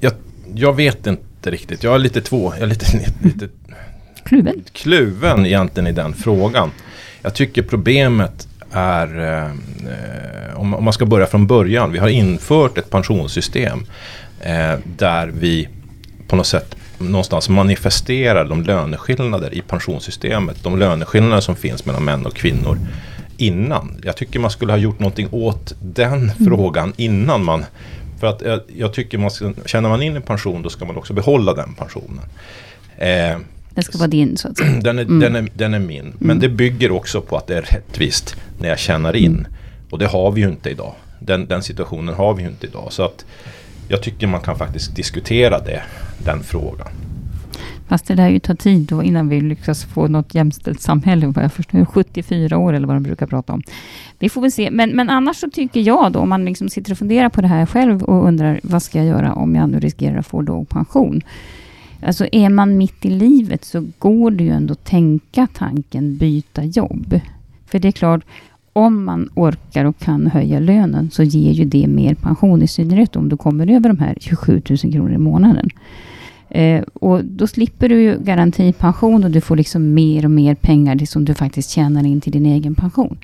jag, 0.00 0.12
jag, 0.54 0.76
vet 0.76 1.06
inte 1.06 1.50
riktigt. 1.50 1.82
Jag 1.82 1.94
är 1.94 1.98
lite 1.98 2.20
två, 2.20 2.52
jag 2.54 2.62
är 2.62 2.66
lite, 2.66 2.86
lite 3.22 3.48
kluven. 4.24 4.64
kluven 4.72 5.46
egentligen 5.46 5.86
i 5.86 5.92
den 5.92 6.14
frågan. 6.14 6.70
Jag 7.22 7.34
tycker 7.34 7.62
problemet 7.62 8.48
är, 8.70 9.20
uh, 9.20 9.50
om, 10.60 10.74
om, 10.74 10.84
man 10.84 10.92
ska 10.92 11.06
börja 11.06 11.26
från 11.26 11.46
början, 11.46 11.92
vi 11.92 11.98
har 11.98 12.08
infört 12.08 12.78
ett 12.78 12.90
pensionssystem 12.90 13.86
eh, 14.40 14.78
där 14.96 15.26
vi 15.26 15.68
på 16.28 16.36
något 16.36 16.46
sätt 16.46 16.76
någonstans 16.98 17.48
manifesterar 17.48 18.44
de 18.44 18.62
löneskillnader 18.62 19.54
i 19.54 19.60
pensionssystemet. 19.60 20.62
De 20.62 20.78
löneskillnader 20.78 21.40
som 21.40 21.56
finns 21.56 21.84
mellan 21.84 22.04
män 22.04 22.26
och 22.26 22.34
kvinnor 22.34 22.78
innan. 23.42 24.00
Jag 24.04 24.16
tycker 24.16 24.38
man 24.38 24.50
skulle 24.50 24.72
ha 24.72 24.78
gjort 24.78 24.98
någonting 24.98 25.28
åt 25.30 25.74
den 25.82 26.12
mm. 26.12 26.34
frågan 26.44 26.92
innan 26.96 27.44
man... 27.44 27.64
För 28.20 28.26
att 28.26 28.42
jag, 28.42 28.60
jag 28.76 28.94
tycker 28.94 29.18
man 29.18 29.30
ska, 29.30 29.52
känner 29.66 29.88
man 29.88 30.02
in 30.02 30.16
en 30.16 30.22
pension 30.22 30.62
då 30.62 30.68
ska 30.68 30.84
man 30.84 30.96
också 30.96 31.12
behålla 31.12 31.54
den 31.54 31.74
pensionen. 31.74 32.24
Eh, 32.96 33.38
den 33.74 33.84
ska 33.84 33.98
vara 33.98 34.08
din 34.08 34.36
så 34.36 34.48
att 34.48 34.58
säga. 34.58 34.70
Den 34.82 34.98
är, 34.98 35.02
mm. 35.02 35.20
den 35.20 35.36
är, 35.36 35.48
den 35.54 35.74
är 35.74 35.78
min. 35.78 36.00
Mm. 36.00 36.14
Men 36.18 36.38
det 36.38 36.48
bygger 36.48 36.90
också 36.90 37.20
på 37.20 37.36
att 37.36 37.46
det 37.46 37.56
är 37.56 37.62
rättvist 37.62 38.36
när 38.60 38.68
jag 38.68 38.78
tjänar 38.78 39.16
in. 39.16 39.32
Mm. 39.32 39.52
Och 39.90 39.98
det 39.98 40.06
har 40.06 40.30
vi 40.30 40.40
ju 40.40 40.48
inte 40.48 40.70
idag. 40.70 40.94
Den, 41.18 41.46
den 41.46 41.62
situationen 41.62 42.14
har 42.14 42.34
vi 42.34 42.42
ju 42.42 42.48
inte 42.48 42.66
idag. 42.66 42.88
Så 42.90 43.02
att 43.02 43.24
jag 43.88 44.02
tycker 44.02 44.26
man 44.26 44.40
kan 44.40 44.58
faktiskt 44.58 44.96
diskutera 44.96 45.58
det, 45.58 45.82
den 46.24 46.42
frågan. 46.42 46.88
Fast 47.92 48.06
det 48.06 48.14
lär 48.14 48.28
ju 48.28 48.38
ta 48.38 48.54
tid 48.54 48.80
då 48.80 49.02
innan 49.02 49.28
vi 49.28 49.40
lyckas 49.40 49.84
få 49.84 50.08
något 50.08 50.34
jämställt 50.34 50.80
samhälle. 50.80 51.26
Vad 51.26 51.44
jag 51.44 51.52
förstår, 51.52 51.84
74 51.84 52.58
år 52.58 52.72
eller 52.72 52.86
vad 52.86 52.96
de 52.96 53.02
brukar 53.02 53.26
prata 53.26 53.52
om. 53.52 53.62
Vi 54.18 54.28
får 54.28 54.40
väl 54.40 54.52
se. 54.52 54.70
Men, 54.70 54.90
men 54.90 55.10
annars 55.10 55.36
så 55.36 55.50
tycker 55.50 55.80
jag 55.80 56.12
då, 56.12 56.18
om 56.18 56.28
man 56.28 56.44
liksom 56.44 56.68
sitter 56.68 56.92
och 56.92 56.98
funderar 56.98 57.28
på 57.28 57.40
det 57.40 57.48
här 57.48 57.66
själv 57.66 58.02
och 58.02 58.28
undrar 58.28 58.60
vad 58.62 58.82
ska 58.82 58.98
jag 58.98 59.06
göra 59.06 59.32
om 59.32 59.54
jag 59.54 59.70
nu 59.70 59.80
riskerar 59.80 60.18
att 60.18 60.26
få 60.26 60.40
låg 60.40 60.68
pension. 60.68 61.20
Alltså 62.06 62.26
är 62.32 62.48
man 62.48 62.78
mitt 62.78 63.04
i 63.04 63.10
livet 63.10 63.64
så 63.64 63.86
går 63.98 64.30
det 64.30 64.44
ju 64.44 64.50
ändå 64.50 64.72
att 64.72 64.84
tänka 64.84 65.48
tanken 65.52 66.16
byta 66.16 66.64
jobb. 66.64 67.20
För 67.66 67.78
det 67.78 67.88
är 67.88 67.92
klart, 67.92 68.24
om 68.72 69.04
man 69.04 69.28
orkar 69.34 69.84
och 69.84 69.98
kan 69.98 70.26
höja 70.26 70.60
lönen 70.60 71.10
så 71.10 71.22
ger 71.22 71.52
ju 71.52 71.64
det 71.64 71.86
mer 71.86 72.14
pension, 72.14 72.62
i 72.62 72.68
synnerhet 72.68 73.16
om 73.16 73.28
du 73.28 73.36
kommer 73.36 73.70
över 73.70 73.88
de 73.88 73.98
här 73.98 74.16
27 74.20 74.62
000 74.68 74.78
kronor 74.78 75.12
i 75.12 75.18
månaden. 75.18 75.68
Eh, 76.54 76.82
och 76.94 77.24
då 77.24 77.46
slipper 77.46 77.88
du 77.88 78.02
ju 78.02 78.18
garantipension 78.18 79.24
och 79.24 79.30
du 79.30 79.40
får 79.40 79.56
liksom 79.56 79.94
mer 79.94 80.24
och 80.24 80.30
mer 80.30 80.54
pengar 80.54 81.06
som 81.06 81.24
du 81.24 81.34
faktiskt 81.34 81.70
tjänar 81.70 82.06
in 82.06 82.20
till 82.20 82.32
din 82.32 82.46
egen 82.46 82.74
pension. 82.74 83.18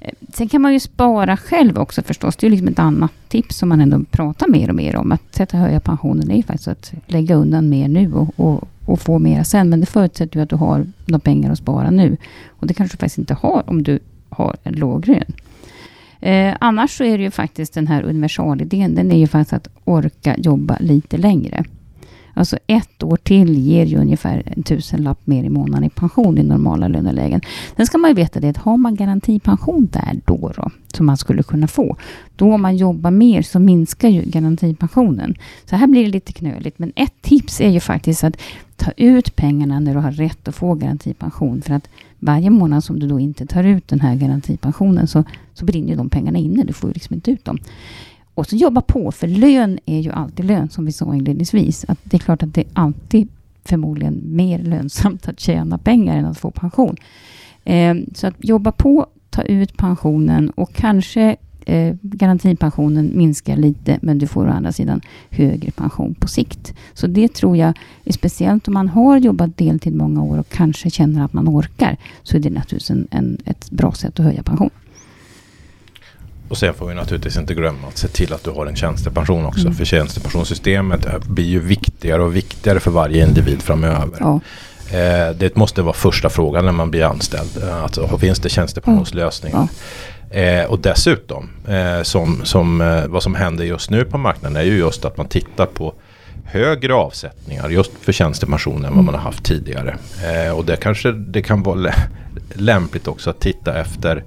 Eh, 0.00 0.12
sen 0.32 0.48
kan 0.48 0.62
man 0.62 0.72
ju 0.72 0.80
spara 0.80 1.36
själv 1.36 1.78
också 1.78 2.02
förstås. 2.02 2.36
Det 2.36 2.46
är 2.46 2.50
liksom 2.50 2.68
ett 2.68 2.78
annat 2.78 3.12
tips 3.28 3.56
som 3.56 3.68
man 3.68 3.80
ändå 3.80 4.00
pratar 4.10 4.48
mer 4.48 4.68
och 4.68 4.74
mer 4.74 4.96
om. 4.96 5.12
Att 5.12 5.34
sätta 5.34 5.56
höja 5.56 5.80
pensionen 5.80 6.30
är 6.30 6.36
ju 6.36 6.42
faktiskt 6.42 6.68
att 6.68 6.92
lägga 7.06 7.34
undan 7.34 7.68
mer 7.68 7.88
nu 7.88 8.12
och, 8.12 8.30
och, 8.36 8.68
och 8.86 9.00
få 9.00 9.18
mer 9.18 9.42
sen. 9.42 9.68
Men 9.68 9.80
det 9.80 9.86
förutsätter 9.86 10.36
ju 10.36 10.42
att 10.42 10.50
du 10.50 10.56
har 10.56 10.86
några 11.06 11.20
pengar 11.20 11.52
att 11.52 11.58
spara 11.58 11.90
nu. 11.90 12.16
Och 12.48 12.66
det 12.66 12.74
kanske 12.74 12.96
du 12.96 13.00
faktiskt 13.00 13.18
inte 13.18 13.34
har 13.34 13.62
om 13.66 13.82
du 13.82 13.98
har 14.28 14.56
en 14.62 14.74
låg 14.74 15.08
lön. 15.08 15.32
Eh, 16.20 16.56
annars 16.60 16.96
så 16.96 17.04
är 17.04 17.18
det 17.18 17.24
ju 17.24 17.30
faktiskt 17.30 17.74
den 17.74 17.86
här 17.86 18.02
universalidén. 18.02 18.94
Den 18.94 19.12
är 19.12 19.18
ju 19.18 19.26
faktiskt 19.26 19.52
att 19.52 19.68
orka 19.84 20.36
jobba 20.38 20.76
lite 20.80 21.16
längre. 21.16 21.64
Alltså 22.34 22.58
ett 22.66 23.02
år 23.02 23.16
till 23.16 23.58
ger 23.58 23.86
ju 23.86 23.96
ungefär 23.96 24.42
en 24.46 24.62
tusenlapp 24.62 25.26
mer 25.26 25.44
i 25.44 25.48
månaden 25.48 25.84
i 25.84 25.90
pension 25.90 26.38
i 26.38 26.42
normala 26.42 26.88
lönelägen. 26.88 27.40
Sen 27.76 27.86
ska 27.86 27.98
man 27.98 28.10
ju 28.10 28.14
veta 28.14 28.40
det 28.40 28.48
att 28.48 28.56
har 28.56 28.76
man 28.76 28.94
garantipension 28.94 29.88
där 29.92 30.20
då, 30.24 30.52
då 30.56 30.70
som 30.94 31.06
man 31.06 31.16
skulle 31.16 31.42
kunna 31.42 31.66
få, 31.66 31.96
då 32.36 32.54
om 32.54 32.62
man 32.62 32.76
jobbar 32.76 33.10
mer 33.10 33.42
så 33.42 33.58
minskar 33.58 34.08
ju 34.08 34.22
garantipensionen. 34.22 35.34
Så 35.64 35.76
här 35.76 35.86
blir 35.86 36.04
det 36.04 36.10
lite 36.10 36.32
knöligt. 36.32 36.78
Men 36.78 36.92
ett 36.96 37.22
tips 37.22 37.60
är 37.60 37.70
ju 37.70 37.80
faktiskt 37.80 38.24
att 38.24 38.36
ta 38.76 38.90
ut 38.96 39.36
pengarna 39.36 39.80
när 39.80 39.94
du 39.94 40.00
har 40.00 40.12
rätt 40.12 40.48
att 40.48 40.54
få 40.54 40.74
garantipension. 40.74 41.62
För 41.62 41.74
att 41.74 41.88
varje 42.18 42.50
månad 42.50 42.84
som 42.84 42.98
du 42.98 43.08
då 43.08 43.20
inte 43.20 43.46
tar 43.46 43.64
ut 43.64 43.88
den 43.88 44.00
här 44.00 44.14
garantipensionen 44.14 45.06
så, 45.06 45.24
så 45.54 45.64
brinner 45.64 45.96
de 45.96 46.08
pengarna 46.08 46.38
inne. 46.38 46.64
Du 46.64 46.72
får 46.72 46.90
ju 46.90 46.94
liksom 46.94 47.14
inte 47.14 47.30
ut 47.30 47.44
dem. 47.44 47.58
Och 48.34 48.46
så 48.46 48.56
jobba 48.56 48.80
på, 48.80 49.12
för 49.12 49.26
lön 49.26 49.78
är 49.86 50.00
ju 50.00 50.10
alltid 50.10 50.44
lön, 50.44 50.68
som 50.68 50.84
vi 50.84 50.92
sa 50.92 51.14
inledningsvis. 51.14 51.84
Att 51.88 51.98
det 52.02 52.16
är 52.16 52.18
klart 52.18 52.42
att 52.42 52.54
det 52.54 52.60
är 52.60 52.70
alltid 52.72 53.28
förmodligen 53.64 54.22
mer 54.24 54.58
lönsamt 54.58 55.28
att 55.28 55.40
tjäna 55.40 55.78
pengar 55.78 56.16
än 56.16 56.24
att 56.24 56.38
få 56.38 56.50
pension. 56.50 56.96
Eh, 57.64 57.94
så 58.14 58.26
att 58.26 58.34
jobba 58.38 58.72
på, 58.72 59.06
ta 59.30 59.42
ut 59.42 59.76
pensionen 59.76 60.50
och 60.50 60.72
kanske 60.72 61.36
eh, 61.66 61.94
garantipensionen 62.02 63.10
minskar 63.14 63.56
lite, 63.56 63.98
men 64.02 64.18
du 64.18 64.26
får 64.26 64.46
å 64.46 64.50
andra 64.50 64.72
sidan 64.72 65.00
högre 65.30 65.70
pension 65.70 66.14
på 66.14 66.28
sikt. 66.28 66.74
Så 66.94 67.06
det 67.06 67.34
tror 67.34 67.56
jag 67.56 67.78
är 68.04 68.12
speciellt 68.12 68.68
om 68.68 68.74
man 68.74 68.88
har 68.88 69.18
jobbat 69.18 69.56
deltid 69.56 69.94
många 69.94 70.22
år 70.22 70.38
och 70.38 70.48
kanske 70.48 70.90
känner 70.90 71.24
att 71.24 71.32
man 71.32 71.48
orkar, 71.48 71.96
så 72.22 72.36
är 72.36 72.40
det 72.40 72.50
naturligtvis 72.50 72.90
en, 72.90 73.08
en 73.10 73.38
ett 73.44 73.70
bra 73.70 73.92
sätt 73.92 74.20
att 74.20 74.26
höja 74.26 74.42
pension. 74.42 74.70
Och 76.52 76.58
sen 76.58 76.74
får 76.74 76.86
vi 76.88 76.94
naturligtvis 76.94 77.36
inte 77.36 77.54
glömma 77.54 77.88
att 77.88 77.98
se 77.98 78.08
till 78.08 78.32
att 78.32 78.44
du 78.44 78.50
har 78.50 78.66
en 78.66 78.76
tjänstepension 78.76 79.44
också. 79.46 79.60
Mm. 79.60 79.74
För 79.74 79.84
tjänstepensionssystemet 79.84 81.26
blir 81.26 81.44
ju 81.44 81.60
viktigare 81.60 82.22
och 82.22 82.36
viktigare 82.36 82.80
för 82.80 82.90
varje 82.90 83.26
individ 83.26 83.62
framöver. 83.62 84.16
Ja. 84.20 84.40
Eh, 84.98 85.34
det 85.36 85.56
måste 85.56 85.82
vara 85.82 85.92
första 85.94 86.28
frågan 86.30 86.64
när 86.64 86.72
man 86.72 86.90
blir 86.90 87.04
anställd. 87.04 87.50
Eh, 87.62 87.82
Alltså, 87.82 88.18
finns 88.18 88.38
det 88.38 88.48
tjänstepensionslösningar? 88.48 89.68
Eh, 90.30 90.64
och 90.64 90.78
dessutom, 90.78 91.50
eh, 91.68 92.02
som, 92.02 92.40
som, 92.44 92.80
eh, 92.80 93.06
vad 93.06 93.22
som 93.22 93.34
händer 93.34 93.64
just 93.64 93.90
nu 93.90 94.04
på 94.04 94.18
marknaden 94.18 94.56
är 94.56 94.62
ju 94.62 94.76
just 94.78 95.04
att 95.04 95.16
man 95.16 95.26
tittar 95.28 95.66
på 95.66 95.94
högre 96.44 96.94
avsättningar 96.94 97.68
just 97.70 97.92
för 98.00 98.12
tjänstepensioner 98.12 98.88
än 98.88 98.94
vad 98.94 99.04
man 99.04 99.14
har 99.14 99.22
haft 99.22 99.44
tidigare. 99.44 99.96
Eh, 100.46 100.52
och 100.56 100.64
det 100.64 100.76
kanske 100.76 101.12
det 101.12 101.42
kan 101.42 101.62
vara 101.62 101.74
lä- 101.76 102.08
lämpligt 102.54 103.08
också 103.08 103.30
att 103.30 103.40
titta 103.40 103.80
efter 103.80 104.24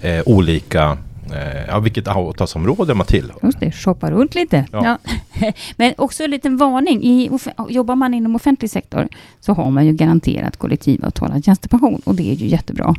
eh, 0.00 0.22
olika, 0.26 0.98
eh, 1.32 1.66
ja, 1.68 1.78
vilket 1.78 2.08
avtalsområde 2.08 2.94
man 2.94 3.06
tillhör. 3.06 3.38
Just 3.42 3.60
det, 3.60 3.72
shoppa 3.72 4.10
runt 4.10 4.34
lite. 4.34 4.66
Ja. 4.72 4.98
Ja. 5.40 5.52
Men 5.76 5.94
också 5.98 6.24
en 6.24 6.30
liten 6.30 6.56
varning. 6.56 7.02
I, 7.02 7.30
jobbar 7.68 7.94
man 7.94 8.14
inom 8.14 8.36
offentlig 8.36 8.70
sektor 8.70 9.08
så 9.40 9.52
har 9.52 9.70
man 9.70 9.86
ju 9.86 9.92
garanterat 9.92 10.56
kollektivavtalad 10.56 11.44
tjänstepension 11.44 12.00
och 12.04 12.14
det 12.14 12.30
är 12.30 12.34
ju 12.34 12.46
jättebra. 12.46 12.94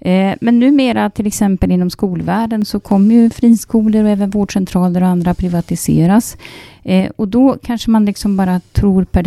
Eh, 0.00 0.34
men 0.40 0.58
numera 0.58 1.10
till 1.10 1.26
exempel 1.26 1.70
inom 1.70 1.90
skolvärlden 1.90 2.64
så 2.64 2.80
kommer 2.80 3.14
ju 3.14 3.30
friskolor 3.30 4.04
och 4.04 4.10
även 4.10 4.30
vårdcentraler 4.30 5.02
och 5.02 5.08
andra 5.08 5.34
privatiseras. 5.34 6.36
Eh, 6.82 7.10
och 7.16 7.28
då 7.28 7.56
kanske 7.62 7.90
man 7.90 8.04
liksom 8.04 8.36
bara 8.36 8.60
tror 8.72 9.04
per, 9.04 9.22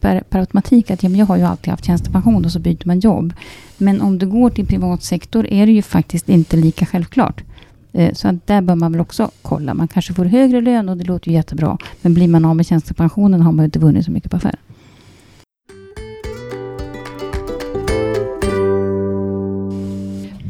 per, 0.00 0.20
per 0.20 0.38
automatik 0.38 0.90
att 0.90 1.02
ja, 1.02 1.08
men 1.08 1.18
jag 1.18 1.26
har 1.26 1.36
ju 1.36 1.42
alltid 1.42 1.68
haft 1.68 1.84
tjänstepension 1.84 2.44
och 2.44 2.52
så 2.52 2.58
byter 2.58 2.86
man 2.86 3.00
jobb. 3.00 3.34
Men 3.78 4.00
om 4.00 4.18
du 4.18 4.26
går 4.26 4.50
till 4.50 4.66
privat 4.66 5.02
sektor 5.02 5.46
är 5.46 5.66
det 5.66 5.72
ju 5.72 5.82
faktiskt 5.82 6.28
inte 6.28 6.56
lika 6.56 6.86
självklart. 6.86 7.42
Eh, 7.92 8.14
så 8.14 8.28
att 8.28 8.46
där 8.46 8.60
bör 8.60 8.74
man 8.74 8.92
väl 8.92 9.00
också 9.00 9.30
kolla. 9.42 9.74
Man 9.74 9.88
kanske 9.88 10.14
får 10.14 10.24
högre 10.24 10.60
lön 10.60 10.88
och 10.88 10.96
det 10.96 11.04
låter 11.04 11.28
ju 11.28 11.34
jättebra. 11.34 11.78
Men 12.02 12.14
blir 12.14 12.28
man 12.28 12.44
av 12.44 12.56
med 12.56 12.66
tjänstepensionen 12.66 13.42
har 13.42 13.52
man 13.52 13.62
ju 13.62 13.64
inte 13.64 13.78
vunnit 13.78 14.04
så 14.04 14.10
mycket 14.10 14.30
på 14.30 14.36
affären. 14.36 14.56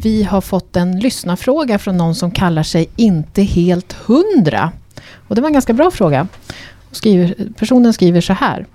Vi 0.03 0.23
har 0.23 0.41
fått 0.41 0.77
en 0.77 0.99
lyssnarfråga 0.99 1.79
från 1.79 1.97
någon 1.97 2.15
som 2.15 2.31
kallar 2.31 2.63
sig 2.63 2.89
Inte 2.97 3.43
helt 3.43 3.93
hundra. 3.93 4.73
Och 5.29 5.35
det 5.35 5.41
var 5.41 5.49
en 5.49 5.53
ganska 5.53 5.73
bra 5.73 5.91
fråga. 5.91 6.29
Skriver, 6.91 7.35
personen 7.59 7.93
skriver 7.93 8.21
så 8.21 8.33
här. 8.33 8.67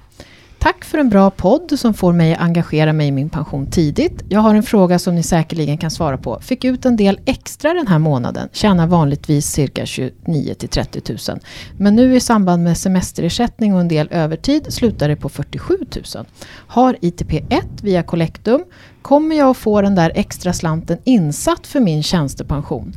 Tack 0.66 0.86
för 0.86 0.98
en 0.98 1.10
bra 1.10 1.30
podd 1.30 1.80
som 1.80 1.94
får 1.94 2.14
mig 2.14 2.34
att 2.34 2.42
engagera 2.42 2.94
mig 2.94 3.08
i 3.08 3.12
min 3.12 3.30
pension 3.30 3.68
tidigt. 3.72 4.24
Jag 4.30 4.40
har 4.40 4.56
en 4.56 4.64
fråga 4.64 5.00
som 5.00 5.16
ni 5.16 5.24
säkerligen 5.24 5.78
kan 5.78 5.92
svara 5.92 6.18
på. 6.18 6.40
Fick 6.42 6.64
ut 6.64 6.86
en 6.86 6.96
del 6.96 7.20
extra 7.26 7.74
den 7.74 7.88
här 7.88 8.00
månaden. 8.00 8.50
Tjänar 8.52 8.88
vanligtvis 8.88 9.46
cirka 9.48 9.86
29 9.86 10.54
till 10.54 10.70
30 10.70 11.02
000. 11.30 11.40
Men 11.78 11.96
nu 11.96 12.16
i 12.16 12.20
samband 12.20 12.64
med 12.64 12.78
semesterersättning 12.78 13.74
och 13.74 13.80
en 13.80 13.88
del 13.88 14.08
övertid 14.12 14.74
slutar 14.74 15.10
det 15.10 15.16
på 15.16 15.30
47 15.30 15.78
000. 16.16 16.26
Har 16.48 16.94
ITP1 16.94 17.62
via 17.82 18.04
Collectum. 18.04 18.64
Kommer 19.02 19.36
jag 19.36 19.50
att 19.50 19.58
få 19.58 19.82
den 19.82 19.96
där 19.96 20.12
extra 20.16 20.54
slanten 20.54 20.98
insatt 21.04 21.68
för 21.68 21.80
min 21.80 22.04
tjänstepension? 22.04 22.94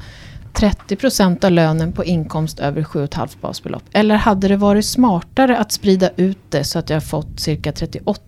30 0.53 0.97
procent 0.97 1.45
av 1.45 1.51
lönen 1.51 1.93
på 1.93 2.05
inkomst 2.05 2.61
över 2.61 2.83
7,5 2.83 3.37
basbelopp? 3.41 3.83
Eller 3.93 4.15
hade 4.15 4.49
det 4.49 4.57
varit 4.57 4.85
smartare 4.85 5.59
att 5.59 5.73
sprida 5.73 6.11
ut 6.17 6.39
det 6.49 6.65
så 6.65 6.79
att 6.79 6.91
jag 6.91 7.05
fått 7.05 7.41
cirka 7.41 7.73
38 7.73 8.23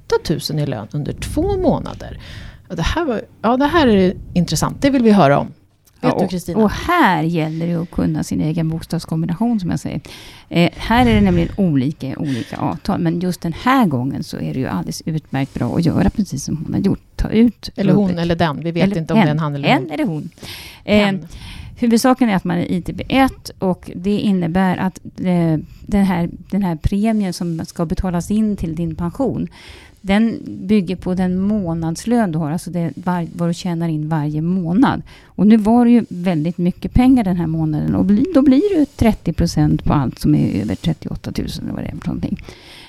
000 0.51 0.59
i 0.61 0.67
lön 0.67 0.89
under 0.93 1.13
två 1.13 1.57
månader? 1.57 2.21
Det 2.69 2.83
här, 2.83 3.05
var, 3.05 3.23
ja, 3.43 3.57
det 3.57 3.67
här 3.67 3.87
är 3.87 4.15
intressant. 4.35 4.83
Det 4.83 4.91
vill 4.91 5.03
vi 5.03 5.11
höra 5.11 5.39
om. 5.39 5.53
Vet 6.03 6.13
Ja, 6.13 6.19
du 6.19 6.25
och, 6.25 6.31
Kristina? 6.31 6.59
och 6.59 6.71
här 6.71 7.23
gäller 7.23 7.67
det 7.67 7.75
att 7.75 7.91
kunna 7.91 8.23
sin 8.25 8.41
egen 8.41 8.69
bokstavskombination 8.69 9.61
som 9.61 9.71
jag 9.71 9.81
säger. 9.81 10.01
Eh, 10.49 10.71
här 10.77 11.07
är 11.07 11.15
det 11.15 11.21
nämligen 11.21 11.49
olika 11.57 12.15
olika 12.19 12.57
avtal. 12.57 13.01
Men 13.01 13.21
just 13.21 13.41
den 13.41 13.53
här 13.53 13.87
gången 13.87 14.25
så 14.25 14.37
är 14.37 14.55
det 14.55 14.61
ju 14.61 14.67
alldeles 14.67 15.03
utmärkt 15.07 15.55
bra 15.55 15.77
att 15.77 15.85
göra 15.85 16.11
precis 16.11 16.45
som 16.45 16.57
hon 16.65 16.75
har 16.75 16.81
gjort. 16.81 17.01
Ta 17.17 17.29
ut 17.29 17.71
Eller 17.77 17.93
hon 17.93 18.19
eller 18.19 18.37
den. 18.37 18.61
Vi 18.65 18.71
vet 18.71 18.97
inte 18.97 19.13
om 19.15 19.21
det 19.21 19.27
är 19.27 19.31
en 19.31 19.39
han 19.39 19.55
eller 19.55 19.69
en 19.69 19.83
hon. 19.83 19.91
eller 19.91 20.05
hon. 20.05 20.31
Eh, 20.85 20.97
Hen. 21.05 21.27
Huvudsaken 21.77 22.29
är 22.29 22.37
att 22.37 22.45
man 22.45 22.57
är 22.59 22.65
ITB1 22.67 23.51
och 23.59 23.91
det 23.97 24.19
innebär 24.19 24.77
att 24.77 25.01
eh, 25.05 25.57
den, 25.81 26.05
här, 26.05 26.31
den 26.51 26.63
här 26.63 26.77
premien 26.77 27.33
som 27.33 27.65
ska 27.67 27.87
betalas 27.87 28.31
in 28.31 28.57
till 28.57 28.75
din 28.75 28.95
pension, 28.95 29.49
den 30.01 30.41
bygger 30.47 30.97
på 30.97 31.15
den 31.15 31.39
månadslön 31.39 32.33
du 32.33 32.39
har, 32.39 32.51
alltså 32.51 32.71
det 32.71 32.93
var, 32.95 33.27
vad 33.37 33.49
du 33.49 33.55
tjänar 33.55 33.89
in 33.89 34.09
varje 34.09 34.43
månad. 34.43 35.03
Och 35.25 35.47
nu 35.47 35.57
var 35.57 35.85
det 35.85 35.91
ju 35.91 36.05
väldigt 36.09 36.59
mycket 36.59 36.93
pengar 36.93 37.25
den 37.25 37.37
här 37.37 37.47
månaden 37.47 37.95
och 37.95 38.05
bli, 38.05 38.27
då 38.35 38.43
blir 38.43 38.79
det 38.79 38.97
30 38.97 39.33
procent 39.33 39.85
på 39.85 39.93
allt 39.93 40.19
som 40.19 40.35
är 40.35 40.63
över 40.63 40.75
38 40.75 41.33
000 41.39 41.49
eller 41.63 41.73
vad 41.73 41.83
det 41.83 41.89
är 41.89 41.97
för 41.97 42.07
någonting. 42.07 42.43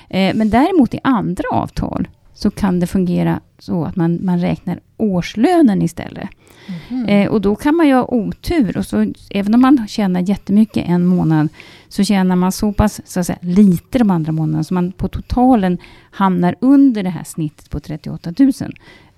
Eh, 0.08 0.34
men 0.34 0.50
däremot 0.50 0.94
i 0.94 1.00
andra 1.02 1.44
avtal 1.52 2.08
så 2.34 2.50
kan 2.50 2.80
det 2.80 2.86
fungera 2.86 3.40
så 3.58 3.84
att 3.84 3.96
man, 3.96 4.18
man 4.22 4.40
räknar 4.40 4.80
årslönen 4.96 5.82
istället. 5.82 6.28
Mhm. 6.90 7.06
Eh, 7.06 7.28
och 7.28 7.40
då 7.40 7.56
kan 7.56 7.76
man 7.76 7.88
ju 7.88 7.94
ha 7.94 8.04
otur. 8.04 8.76
Och 8.76 8.86
så, 8.86 9.12
även 9.30 9.54
om 9.54 9.60
man 9.60 9.88
tjänar 9.88 10.20
jättemycket 10.20 10.88
en 10.88 11.06
månad, 11.06 11.48
så 11.88 12.04
tjänar 12.04 12.36
man 12.36 12.52
så 12.52 12.72
pass 12.72 13.00
så 13.04 13.20
att 13.20 13.26
säga, 13.26 13.38
lite 13.42 13.98
de 13.98 14.10
andra 14.10 14.32
månaderna, 14.32 14.64
så 14.64 14.74
man 14.74 14.92
på 14.92 15.08
totalen 15.08 15.78
hamnar 16.10 16.54
under 16.60 17.02
det 17.02 17.10
här 17.10 17.24
snittet 17.24 17.70
på 17.70 17.80
38 17.80 18.32
000. 18.38 18.52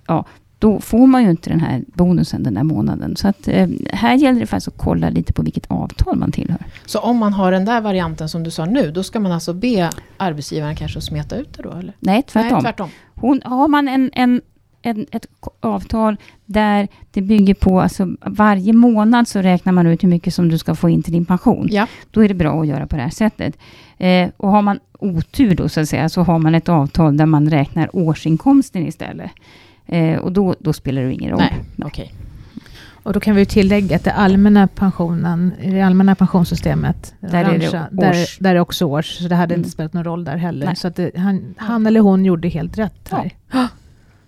Ja, 0.07 0.25
då 0.59 0.79
får 0.79 1.07
man 1.07 1.23
ju 1.23 1.29
inte 1.29 1.49
den 1.49 1.59
här 1.59 1.83
bonusen 1.93 2.43
den 2.43 2.53
där 2.53 2.63
månaden. 2.63 3.15
Så 3.15 3.27
att, 3.27 3.47
eh, 3.47 3.67
här 3.91 4.15
gäller 4.15 4.39
det 4.39 4.45
faktiskt 4.45 4.67
att 4.67 4.77
kolla 4.77 5.09
lite 5.09 5.33
på 5.33 5.41
vilket 5.41 5.65
avtal 5.71 6.17
man 6.17 6.31
tillhör. 6.31 6.65
Så 6.85 6.99
om 6.99 7.17
man 7.17 7.33
har 7.33 7.51
den 7.51 7.65
där 7.65 7.81
varianten 7.81 8.29
som 8.29 8.43
du 8.43 8.51
sa 8.51 8.65
nu, 8.65 8.91
då 8.91 9.03
ska 9.03 9.19
man 9.19 9.31
alltså 9.31 9.53
be 9.53 9.89
arbetsgivaren 10.17 10.75
kanske 10.75 10.97
att 10.97 11.03
smeta 11.03 11.35
ut 11.35 11.53
det 11.57 11.63
då? 11.63 11.71
Eller? 11.71 11.93
Nej, 11.99 12.23
tvärtom. 12.23 12.51
Nej, 12.51 12.61
tvärtom. 12.61 12.89
Hon, 13.13 13.41
har 13.45 13.67
man 13.67 13.87
en, 13.87 14.09
en, 14.13 14.41
en, 14.81 15.05
ett 15.11 15.27
avtal 15.59 16.17
där 16.45 16.87
det 17.11 17.21
bygger 17.21 17.53
på, 17.53 17.81
alltså 17.81 18.15
varje 18.25 18.73
månad 18.73 19.27
så 19.27 19.39
räknar 19.39 19.73
man 19.73 19.87
ut 19.87 20.03
hur 20.03 20.09
mycket 20.09 20.33
som 20.33 20.49
du 20.49 20.57
ska 20.57 20.75
få 20.75 20.89
in 20.89 21.03
till 21.03 21.13
din 21.13 21.25
pension. 21.25 21.67
Ja. 21.71 21.87
Då 22.11 22.23
är 22.23 22.27
det 22.27 22.33
bra 22.33 22.61
att 22.61 22.67
göra 22.67 22.87
på 22.87 22.95
det 22.95 23.01
här 23.01 23.09
sättet. 23.09 23.57
Eh, 23.97 24.29
och 24.37 24.49
har 24.49 24.61
man 24.61 24.79
otur 24.99 25.55
då 25.55 25.69
så 25.69 25.81
att 25.81 25.89
säga, 25.89 26.09
så 26.09 26.21
har 26.21 26.39
man 26.39 26.55
ett 26.55 26.69
avtal 26.69 27.17
där 27.17 27.25
man 27.25 27.49
räknar 27.49 27.95
årsinkomsten 27.95 28.87
istället. 28.87 29.31
Eh, 29.85 30.17
och 30.19 30.31
då, 30.31 30.55
då 30.59 30.73
spelar 30.73 31.01
det 31.01 31.13
ingen 31.13 31.29
roll. 31.31 31.39
Nej, 31.39 31.63
okej. 31.83 32.13
Och 33.03 33.13
då 33.13 33.19
kan 33.19 33.35
vi 33.35 33.41
ju 33.41 33.45
tillägga 33.45 33.95
att 33.95 34.03
det 34.03 34.11
allmänna 34.11 34.67
pensionen, 34.67 35.53
i 35.61 35.71
det 35.71 35.81
allmänna 35.81 36.15
pensionssystemet, 36.15 37.13
det 37.19 37.27
Där 37.27 37.39
är 37.39 37.43
det 37.43 37.49
orangea, 37.69 37.83
års. 37.83 37.89
där, 37.91 38.43
där 38.43 38.55
är 38.55 38.59
också 38.59 38.85
års, 38.85 39.05
så 39.17 39.27
det 39.27 39.35
hade 39.35 39.53
Mm. 39.53 39.59
inte 39.59 39.69
spelat 39.69 39.93
någon 39.93 40.03
roll 40.03 40.23
där 40.23 40.37
heller. 40.37 40.65
Nej. 40.65 40.75
Så 40.75 40.87
att 40.87 40.95
det, 40.95 41.11
han, 41.17 41.55
han 41.57 41.85
eller 41.87 41.99
hon 41.99 42.25
gjorde 42.25 42.47
helt 42.47 42.77
rätt 42.77 43.09
här. 43.11 43.31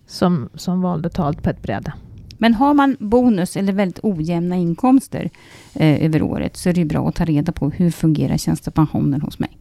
Som, 0.07 0.49
som 0.55 0.81
valde 0.81 1.09
talt 1.09 1.43
på 1.43 1.49
ett 1.49 1.61
bräde. 1.61 1.93
Men 2.37 2.53
har 2.53 2.73
man 2.73 2.97
bonus 2.99 3.57
eller 3.57 3.73
väldigt 3.73 3.99
ojämna 4.03 4.55
inkomster 4.55 5.29
eh, 5.73 6.05
över 6.05 6.21
året 6.21 6.57
så 6.57 6.69
är 6.69 6.73
det 6.73 6.85
bra 6.85 7.07
att 7.09 7.15
ta 7.15 7.25
reda 7.25 7.51
på 7.51 7.69
hur 7.69 7.91
fungerar 7.91 8.37
tjänstepensionen 8.37 9.21
hos 9.21 9.39
mig. 9.39 9.57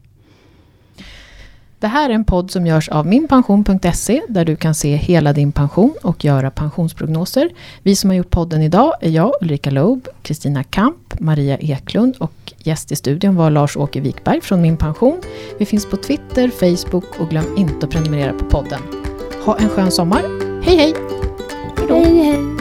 Det 1.79 1.87
här 1.87 2.11
är 2.11 2.15
en 2.15 2.25
podd 2.25 2.51
som 2.51 2.67
görs 2.67 2.89
av 2.89 3.07
minpension.se 3.07 4.23
där 4.29 4.45
du 4.45 4.57
kan 4.57 4.75
se 4.75 4.97
hela 4.97 5.33
din 5.33 5.53
pension 5.53 5.95
och 6.03 6.25
göra 6.25 6.51
pensionsprognoser. 6.51 7.51
Vi 7.83 7.97
som 7.97 8.11
har 8.11 8.17
gjort 8.17 8.31
podden 8.31 8.63
idag 8.63 8.93
är 9.01 9.11
jag, 9.11 9.33
Ulrika 9.41 9.71
Loeb, 9.71 10.09
Kristina 10.23 10.65
Kamp, 10.65 11.21
Maria 11.21 11.59
Eklund 11.59 12.17
och 12.19 12.53
gäst 12.59 12.93
i 12.93 12.97
studion 12.97 13.37
var 13.37 13.51
Lars-Åke 13.51 14.01
Wikberg 14.01 14.41
från 14.41 14.63
Min 14.63 14.77
Pension. 14.77 15.21
Vi 15.59 15.67
finns 15.67 15.87
på 15.87 15.97
Twitter, 15.97 16.51
Facebook 16.51 17.21
och 17.21 17.31
glöm 17.31 17.57
inte 17.59 17.87
att 17.87 17.93
prenumerera 17.93 18.33
på 18.33 18.45
podden. 18.45 18.81
Ha 19.45 19.59
en 19.59 19.69
skön 19.69 19.91
sommar. 19.91 20.23
Hej 20.65 20.77
hej! 20.77 20.95
Hej 21.89 22.25
hej! 22.25 22.56